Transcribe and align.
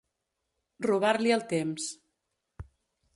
Robar-li 0.87 1.35
el 1.37 1.45
temps. 1.53 1.91